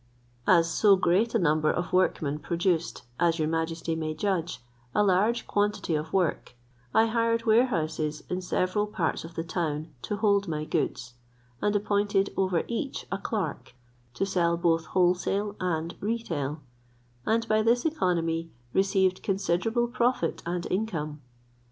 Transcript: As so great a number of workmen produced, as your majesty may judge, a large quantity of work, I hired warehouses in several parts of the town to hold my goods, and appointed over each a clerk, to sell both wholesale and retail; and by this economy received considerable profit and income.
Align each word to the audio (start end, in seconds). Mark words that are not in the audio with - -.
As 0.47 0.67
so 0.67 0.95
great 0.95 1.35
a 1.35 1.37
number 1.37 1.69
of 1.69 1.93
workmen 1.93 2.39
produced, 2.39 3.03
as 3.19 3.37
your 3.37 3.47
majesty 3.47 3.95
may 3.95 4.15
judge, 4.15 4.59
a 4.95 5.03
large 5.03 5.45
quantity 5.45 5.93
of 5.93 6.11
work, 6.11 6.55
I 6.91 7.05
hired 7.05 7.45
warehouses 7.45 8.23
in 8.27 8.41
several 8.41 8.87
parts 8.87 9.23
of 9.23 9.35
the 9.35 9.43
town 9.43 9.93
to 10.01 10.15
hold 10.17 10.47
my 10.47 10.65
goods, 10.65 11.13
and 11.61 11.75
appointed 11.75 12.31
over 12.35 12.63
each 12.67 13.05
a 13.11 13.19
clerk, 13.19 13.75
to 14.15 14.25
sell 14.25 14.57
both 14.57 14.85
wholesale 14.87 15.55
and 15.59 15.93
retail; 16.01 16.61
and 17.27 17.47
by 17.47 17.61
this 17.61 17.85
economy 17.85 18.49
received 18.73 19.21
considerable 19.21 19.87
profit 19.87 20.41
and 20.47 20.65
income. 20.71 21.21